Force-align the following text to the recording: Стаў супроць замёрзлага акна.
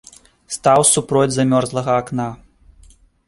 Стаў 0.55 0.81
супроць 0.93 1.35
замёрзлага 1.37 1.91
акна. 2.01 2.27